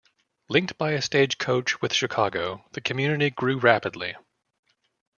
Linked 0.49 0.79
by 0.79 0.93
a 0.93 1.01
stagecoach 1.03 1.79
with 1.79 1.93
Chicago, 1.93 2.65
the 2.71 2.81
community 2.81 3.29
grew 3.29 3.59
rapidly. 3.59 4.15